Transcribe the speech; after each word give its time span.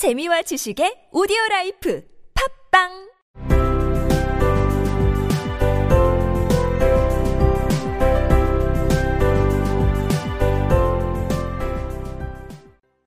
재미와 0.00 0.40
지식의 0.40 1.08
오디오 1.12 1.36
라이프 1.50 2.02
팝빵 2.70 2.88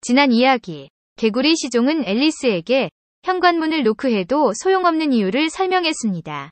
지난 0.00 0.32
이야기. 0.32 0.90
개구리 1.14 1.54
시종은 1.54 2.06
앨리스에게 2.06 2.90
현관문을 3.22 3.84
노크해도 3.84 4.50
소용없는 4.60 5.12
이유를 5.12 5.48
설명했습니다. 5.48 6.50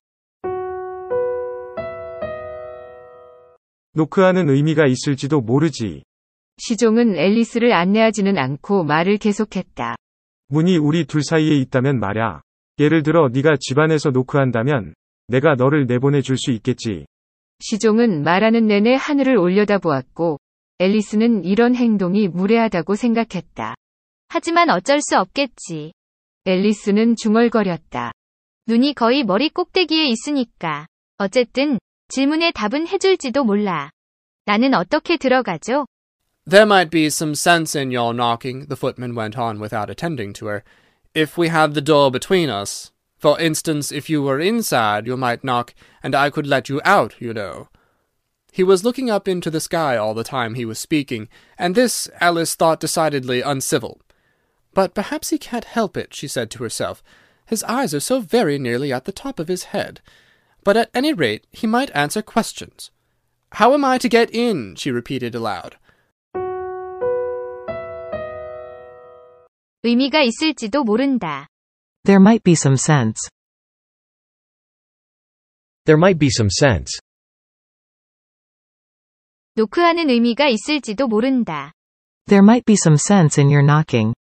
노크하는 3.95 4.49
의미가 4.49 4.87
있을지도 4.87 5.41
모르지. 5.41 6.05
시종은 6.59 7.17
앨리스를 7.17 7.73
안내하지는 7.73 8.39
않고 8.39 8.85
말을 8.85 9.19
계속했다. 9.19 9.97
문이 10.49 10.77
우리 10.79 11.05
둘 11.05 11.23
사이에 11.23 11.55
있다면 11.57 12.01
말야. 12.01 12.43
예를 12.79 13.03
들어 13.03 13.29
네가 13.29 13.57
집안에서 13.61 14.11
노크한다면 14.11 14.95
내가 15.29 15.55
너를 15.55 15.87
내보내 15.87 16.23
줄 16.23 16.37
수 16.37 16.51
있겠지. 16.53 17.07
시종은 17.61 18.23
말하는 18.23 18.67
내내 18.67 18.95
하늘을 18.95 19.37
올려다보았고, 19.37 20.39
앨리스는 20.79 21.45
이런 21.45 21.75
행동이 21.75 22.29
무례하다고 22.29 22.95
생각했다. 22.95 23.75
하지만 24.29 24.71
어쩔 24.71 25.01
수 25.03 25.19
없겠지. 25.19 25.93
앨리스는 26.45 27.17
중얼거렸다. 27.17 28.13
눈이 28.69 28.95
거의 28.95 29.25
머리 29.25 29.49
꼭대기에 29.49 30.07
있으니까. 30.07 30.87
어쨌든, 31.19 31.79
질문에 32.09 32.53
답은 32.53 32.87
해줄지도 32.87 33.45
몰라. 33.45 33.91
나는 34.47 34.73
어떻게 34.73 35.17
들어가죠? 35.17 35.87
There 36.49 36.65
might 36.65 36.89
be 36.91 37.11
some 37.11 37.35
sense 37.35 37.75
in 37.75 37.91
your 37.91 38.15
knocking, 38.15 38.69
the 38.69 38.77
footman 38.77 39.15
went 39.15 39.37
on 39.37 39.61
without 39.61 39.91
attending 39.91 40.33
to 40.33 40.47
her, 40.47 40.65
if 41.13 41.37
we 41.37 41.49
had 41.49 41.75
the 41.75 41.83
door 41.83 42.11
between 42.11 42.49
us. 42.49 42.91
For 43.19 43.39
instance, 43.39 43.93
if 43.93 44.09
you 44.09 44.23
were 44.23 44.41
inside, 44.41 45.07
you 45.07 45.19
might 45.19 45.45
knock, 45.45 45.75
and 46.03 46.15
I 46.15 46.31
could 46.31 46.47
let 46.47 46.71
you 46.71 46.81
out, 46.87 47.21
you 47.21 47.35
know. 47.35 47.69
He 48.51 48.63
was 48.63 48.83
looking 48.83 49.11
up 49.11 49.29
into 49.29 49.51
the 49.51 49.61
sky 49.61 49.99
all 49.99 50.15
the 50.15 50.25
time 50.25 50.55
he 50.55 50.65
was 50.65 50.79
speaking, 50.79 51.29
and 51.59 51.75
this 51.75 52.09
Alice 52.19 52.55
thought 52.55 52.81
decidedly 52.81 53.43
uncivil. 53.43 54.01
But 54.73 54.95
perhaps 54.95 55.29
he 55.29 55.37
can't 55.37 55.65
help 55.67 55.99
it, 55.99 56.15
she 56.15 56.29
said 56.29 56.51
to 56.53 56.63
herself. 56.63 57.03
His 57.45 57.63
eyes 57.65 57.93
are 57.93 58.01
so 58.01 58.21
very 58.21 58.59
nearly 58.59 58.91
at 58.91 59.05
the 59.05 59.13
top 59.13 59.39
of 59.39 59.49
his 59.49 59.65
head. 59.65 60.01
But 60.65 60.79
at 60.79 60.89
any 60.95 61.13
rate, 61.13 61.47
he 61.53 61.67
might 61.67 61.95
answer 61.95 62.23
questions. 62.23 62.91
How 63.53 63.75
am 63.75 63.85
I 63.85 63.99
to 63.99 64.09
get 64.09 64.35
in? 64.35 64.77
she 64.77 64.91
repeated 64.91 65.35
aloud. 65.35 65.77
의미가 69.83 70.23
있을지도 70.23 70.83
모른다. 70.83 71.47
There 72.05 72.21
might 72.21 72.43
be 72.43 72.55
some 72.55 72.75
sense. 72.75 73.29
There 75.85 75.99
might 75.99 76.19
be 76.19 76.29
some 76.29 76.49
sense. 76.51 77.01
노크하는 79.55 80.11
의미가 80.11 80.49
있을지도 80.49 81.07
모른다. 81.07 81.73
There 82.27 82.45
might 82.45 82.65
be 82.65 82.75
some 82.75 82.97
sense 82.97 83.41
in 83.41 83.51
your 83.51 83.65
knocking. 83.65 84.15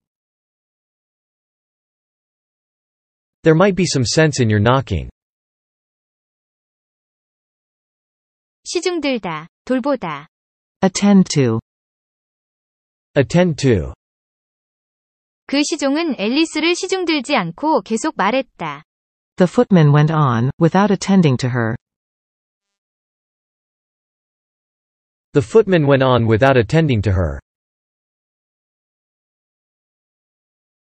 There 3.43 3.57
might 3.57 3.77
be 3.77 3.85
some 3.85 4.05
sense 4.05 4.43
in 4.43 4.51
your 4.51 4.63
knocking. 4.63 5.11
시중들다, 8.65 9.49
돌보다. 9.65 10.29
Attend 10.83 11.29
to. 11.35 11.61
Attend 13.17 13.57
to. 13.63 13.95
그 15.47 15.63
시종은 15.63 16.19
앨리스를 16.19 16.75
시중들지 16.75 17.37
않고 17.37 17.83
계속 17.83 18.15
말했다. 18.17 18.83
The 19.37 19.49
footman 19.49 19.95
went 19.95 20.13
on, 20.13 20.51
without 20.61 20.93
attending 20.93 21.37
to 21.39 21.51
her. 21.51 21.77
The 25.33 25.45
footman 25.45 25.85
went 25.85 26.05
on 26.05 26.27
without 26.27 26.57
attending 26.57 27.03
to 27.03 27.13
her. 27.13 27.41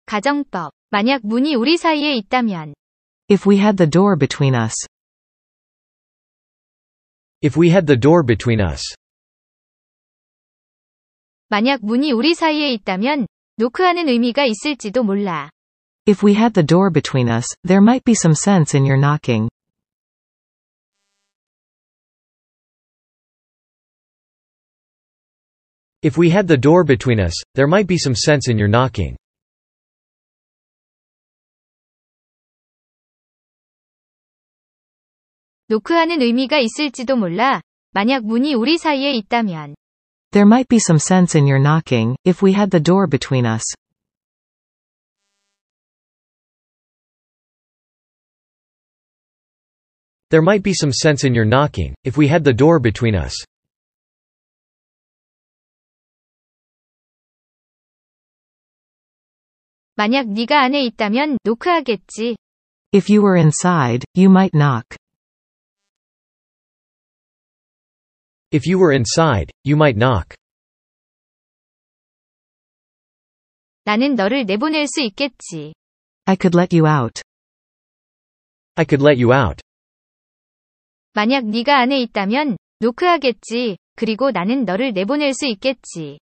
가정법. 0.05 0.71
만약 0.89 1.21
문이 1.23 1.55
우리 1.55 1.75
사이에 1.75 2.15
있다면. 2.15 2.73
If 3.29 3.47
we 3.47 3.57
had 3.59 3.75
the 3.75 3.89
door 3.89 4.17
between 4.17 4.55
us. 4.55 4.87
If 7.43 7.59
we 7.59 7.69
had 7.69 7.85
the 7.85 7.99
door 7.99 8.25
between 8.25 8.61
us. 8.61 8.95
만약 11.49 11.81
문이 11.83 12.13
우리 12.13 12.33
사이에 12.33 12.71
있다면, 12.71 13.27
노크하는 13.59 14.07
의미가 14.07 14.45
있을지도 14.45 15.03
몰라. 15.03 15.49
If 16.07 16.23
we 16.23 16.35
had 16.35 16.53
the 16.53 16.65
door 16.65 16.91
between 16.91 17.27
us, 17.27 17.45
there 17.65 17.81
might 17.81 18.03
be 18.05 18.13
some 18.13 18.35
sense 18.35 18.77
in 18.77 18.85
your 18.85 18.99
knocking. 18.99 19.49
If 26.03 26.19
we 26.19 26.29
had 26.29 26.47
the 26.47 26.61
door 26.61 26.85
between 26.85 27.19
us, 27.19 27.33
there 27.55 27.67
might 27.67 27.87
be 27.87 27.97
some 27.97 28.13
sense 28.13 28.47
in 28.47 28.59
your 28.59 28.69
knocking. 28.69 29.17
노크하는 35.69 36.21
의미가 36.21 36.59
있을지도 36.59 37.15
몰라. 37.17 37.61
만약 37.91 38.23
문이 38.23 38.53
우리 38.53 38.77
사이에 38.77 39.11
있다면. 39.13 39.75
There 40.32 40.46
might 40.46 40.68
be 40.68 40.78
some 40.78 40.98
sense 40.98 41.34
in 41.34 41.46
your 41.46 41.58
knocking, 41.58 42.16
if 42.24 42.40
we 42.40 42.52
had 42.52 42.70
the 42.70 42.80
door 42.80 43.06
between 43.06 43.44
us. 43.44 43.62
There 50.30 50.40
might 50.40 50.62
be 50.62 50.72
some 50.72 50.92
sense 50.92 51.24
in 51.24 51.34
your 51.34 51.44
knocking, 51.44 51.94
if 52.04 52.16
we 52.16 52.28
had 52.28 52.42
the 52.42 52.54
door 52.54 52.78
between 52.80 53.14
us. 53.14 53.34
만약 59.94 60.26
네가 60.28 60.62
안에 60.62 60.82
있다면, 60.84 61.36
노크하겠지. 61.44 62.36
If 62.94 63.12
you 63.12 63.22
were 63.22 63.36
inside, 63.36 64.04
you 64.14 64.30
might 64.30 64.54
knock. 64.54 64.96
If 68.52 68.68
you 68.68 68.78
were 68.78 68.94
inside, 68.94 69.50
you 69.64 69.76
might 69.76 69.96
knock. 69.96 70.36
나는 73.84 74.14
너를 74.14 74.44
내보낼 74.44 74.86
수 74.86 75.00
있겠지. 75.02 75.74
I 76.26 76.36
could 76.40 76.56
let 76.56 76.76
you 76.76 76.86
out. 76.86 77.22
I 78.76 78.84
could 78.88 79.02
let 79.02 79.20
you 79.20 79.34
out. 79.34 79.60
만약 81.14 81.44
네가 81.44 81.78
안에 81.78 82.00
있다면, 82.02 82.56
노크하겠지. 82.80 83.76
그리고 83.96 84.30
나는 84.30 84.64
너를 84.64 84.92
내보낼 84.92 85.34
수 85.34 85.46
있겠지. 85.46 86.18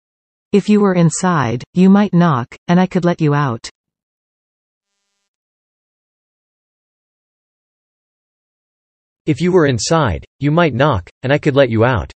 If 0.53 0.73
you 0.73 0.83
were 0.83 0.99
inside, 0.99 1.65
you 1.77 1.91
might 1.91 2.17
knock, 2.17 2.57
and 2.69 2.81
I 2.81 2.87
could 2.87 3.07
let 3.07 3.23
you 3.23 3.35
out. 3.37 3.71
If 9.27 9.41
you 9.41 9.53
were 9.53 9.69
inside, 9.69 10.27
you 10.41 10.51
might 10.51 10.75
knock, 10.75 11.11
and 11.23 11.33
I 11.33 11.39
could 11.39 11.55
let 11.55 11.71
you 11.71 11.85
out. 11.85 12.11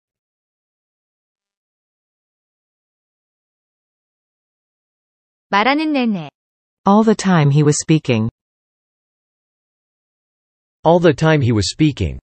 말하는 5.48 5.92
내내. 5.92 6.30
All 6.86 7.04
the 7.04 7.14
time 7.14 7.50
he 7.52 7.62
was 7.62 7.76
speaking. 7.82 8.28
All 10.84 11.00
the 11.00 11.14
time 11.14 11.42
he 11.42 11.52
was 11.52 11.70
speaking. 11.70 12.18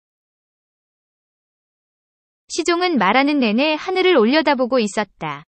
시종은 2.49 2.97
말하는 2.97 3.39
내내 3.39 3.75
하늘을 3.75 4.17
올려다보고 4.17 4.79
있었다. 4.79 5.43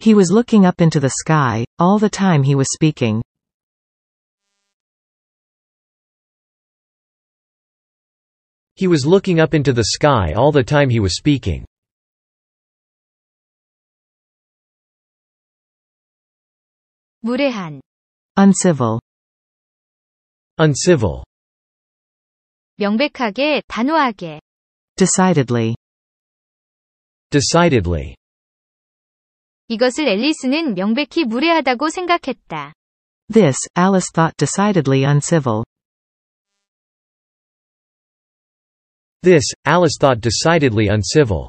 He 0.00 0.14
was 0.14 0.32
looking 0.32 0.66
up 0.66 0.82
into 0.82 1.00
the 1.00 1.10
sky, 1.22 1.64
all 1.78 1.98
the 1.98 2.10
time 2.10 2.44
he 2.44 2.54
was 2.54 2.68
speaking. 2.74 3.22
He 8.74 8.86
was 8.86 9.04
looking 9.04 9.40
up 9.40 9.54
into 9.54 9.72
the 9.72 9.84
sky 9.84 10.32
all 10.34 10.52
the 10.52 10.64
time 10.64 10.90
he 10.90 11.00
was 11.00 11.16
speaking. 11.16 11.66
무례한. 17.23 17.81
Uncivil. 18.37 18.99
Uncivil. 20.59 21.23
명백하게, 22.75 23.61
단호하게. 23.67 24.41
Decidedly. 24.97 25.75
Decidedly. 27.29 28.15
이것을 29.69 30.09
앨리스는 30.09 30.73
명백히 30.73 31.23
무례하다고 31.23 31.89
생각했다. 31.89 32.73
This, 33.31 33.55
Alice 33.77 34.11
thought 34.13 34.35
decidedly 34.37 35.05
uncivil. 35.05 35.63
This, 39.21 39.45
Alice 39.65 39.97
thought 39.97 40.19
decidedly 40.19 40.89
uncivil. 40.89 41.47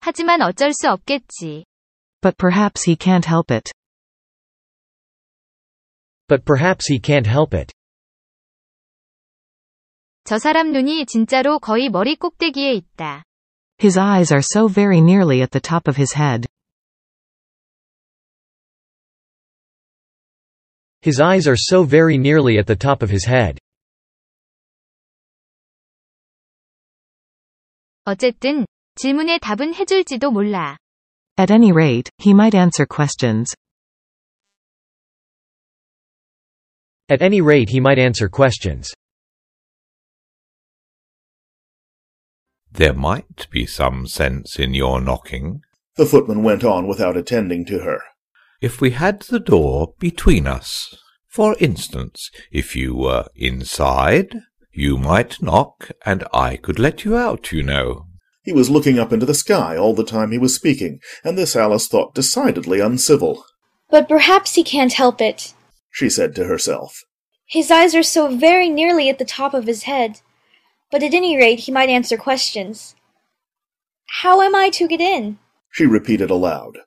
하지만 0.00 0.40
어쩔 0.40 0.72
수 0.72 0.88
없겠지. 0.88 1.66
But 2.23 2.37
perhaps 2.37 2.83
he 2.83 2.95
can't 2.95 3.25
help 3.25 3.51
it. 3.51 3.71
But 6.27 6.43
perhaps 6.45 6.87
he 6.87 6.99
can't 6.99 7.27
help 7.27 7.55
it. 7.55 7.73
저 10.25 10.37
사람 10.37 10.71
눈이 10.71 11.05
진짜로 11.05 11.59
거의 11.59 11.89
머리 11.89 12.15
꼭대기에 12.15 12.73
있다. 12.73 13.23
His 13.81 13.97
eyes 13.97 14.31
are 14.33 14.43
so 14.43 14.67
very 14.67 14.99
nearly 14.99 15.41
at 15.41 15.51
the 15.51 15.61
top 15.61 15.89
of 15.89 15.97
his 15.97 16.15
head. 16.15 16.45
His 21.01 21.21
eyes 21.21 21.47
are 21.47 21.57
so 21.57 21.83
very 21.83 22.17
nearly 22.17 22.57
at 22.57 22.67
the 22.67 22.75
top 22.75 23.01
of 23.01 23.09
his 23.09 23.25
head. 23.27 23.57
어쨌든 28.03 28.65
질문에 28.95 29.39
답은 29.39 29.73
해줄지도 29.73 30.31
몰라. 30.31 30.77
At 31.36 31.50
any 31.50 31.72
rate, 31.72 32.10
he 32.18 32.32
might 32.32 32.54
answer 32.54 32.86
questions. 32.86 33.52
At 37.08 37.22
any 37.22 37.40
rate 37.40 37.70
he 37.70 37.80
might 37.80 37.98
answer 37.98 38.28
questions. 38.28 38.92
There 42.70 42.94
might 42.94 43.48
be 43.50 43.66
some 43.66 44.06
sense 44.06 44.58
in 44.58 44.74
your 44.74 45.00
knocking, 45.00 45.62
The 45.96 46.06
footman 46.06 46.42
went 46.42 46.64
on 46.64 46.86
without 46.88 47.16
attending 47.16 47.64
to 47.66 47.80
her. 47.80 48.00
if 48.60 48.80
we 48.80 48.90
had 48.90 49.20
the 49.22 49.40
door 49.40 49.94
between 49.98 50.46
us. 50.46 50.96
For 51.28 51.56
instance, 51.58 52.30
if 52.50 52.74
you 52.76 52.94
were 52.94 53.26
inside, 53.34 54.36
you 54.72 54.96
might 54.96 55.42
knock, 55.42 55.90
and 56.06 56.24
I 56.32 56.56
could 56.56 56.78
let 56.78 57.04
you 57.04 57.16
out, 57.16 57.52
you 57.52 57.62
know. 57.62 58.06
He 58.44 58.52
was 58.52 58.68
looking 58.68 58.98
up 58.98 59.12
into 59.12 59.24
the 59.24 59.34
sky 59.34 59.76
all 59.76 59.94
the 59.94 60.04
time 60.04 60.30
he 60.30 60.38
was 60.38 60.54
speaking, 60.54 61.00
and 61.24 61.36
this 61.36 61.56
Alice 61.56 61.88
thought 61.88 62.14
decidedly 62.14 62.78
uncivil. 62.78 63.44
But 63.90 64.08
perhaps 64.08 64.54
he 64.54 64.62
can't 64.62 64.92
help 64.92 65.20
it. 65.20 65.54
She 65.90 66.10
said 66.10 66.34
to 66.36 66.44
herself. 66.44 67.04
His 67.46 67.70
eyes 67.70 67.94
are 67.94 68.02
so 68.02 68.36
very 68.36 68.68
nearly 68.68 69.08
at 69.08 69.18
the 69.18 69.24
top 69.24 69.54
of 69.54 69.66
his 69.66 69.84
head. 69.84 70.20
But 70.90 71.02
at 71.02 71.14
any 71.14 71.36
rate, 71.36 71.60
he 71.60 71.72
might 71.72 71.88
answer 71.88 72.16
questions. 72.16 72.94
How 74.22 74.42
am 74.42 74.54
I 74.54 74.68
to 74.70 74.88
get 74.88 75.00
in? 75.00 75.38
She 75.70 75.86
repeated 75.86 76.30
aloud. 76.30 76.78